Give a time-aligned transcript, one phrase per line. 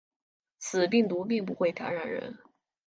[0.57, 2.39] 此病毒并不会感染人。